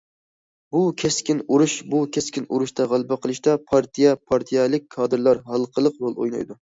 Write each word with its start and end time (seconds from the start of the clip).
بۇ، 0.75 0.79
كەسكىن 1.01 1.41
ئۇرۇش، 1.47 1.75
بۇ 1.91 1.99
كەسكىن 2.17 2.47
ئۇرۇشتا 2.55 2.87
غەلىبە 2.95 3.19
قىلىشتا 3.27 3.55
پارتىيە، 3.69 4.15
پارتىيەلىك 4.33 4.89
كادىرلار 4.97 5.43
ھالقىلىق 5.53 6.05
رول 6.07 6.19
ئوينايدۇ. 6.19 6.59